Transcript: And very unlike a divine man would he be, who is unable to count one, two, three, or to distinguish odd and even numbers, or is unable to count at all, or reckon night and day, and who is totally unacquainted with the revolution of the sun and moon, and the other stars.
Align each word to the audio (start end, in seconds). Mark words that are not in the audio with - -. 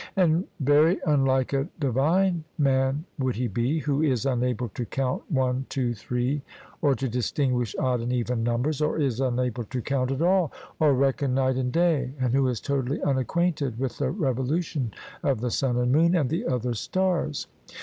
And 0.15 0.47
very 0.59 0.97
unlike 1.05 1.53
a 1.53 1.67
divine 1.79 2.43
man 2.57 3.05
would 3.19 3.35
he 3.35 3.47
be, 3.47 3.77
who 3.81 4.01
is 4.01 4.25
unable 4.25 4.67
to 4.69 4.83
count 4.83 5.21
one, 5.29 5.67
two, 5.69 5.93
three, 5.93 6.41
or 6.81 6.95
to 6.95 7.07
distinguish 7.07 7.75
odd 7.77 8.01
and 8.01 8.11
even 8.11 8.41
numbers, 8.43 8.81
or 8.81 8.97
is 8.97 9.19
unable 9.21 9.63
to 9.65 9.79
count 9.79 10.09
at 10.09 10.23
all, 10.23 10.51
or 10.79 10.95
reckon 10.95 11.35
night 11.35 11.55
and 11.55 11.71
day, 11.71 12.13
and 12.19 12.33
who 12.33 12.47
is 12.47 12.59
totally 12.59 12.99
unacquainted 13.03 13.77
with 13.77 13.99
the 13.99 14.09
revolution 14.09 14.91
of 15.21 15.39
the 15.39 15.51
sun 15.51 15.77
and 15.77 15.91
moon, 15.91 16.15
and 16.15 16.31
the 16.31 16.47
other 16.47 16.73
stars. 16.73 17.45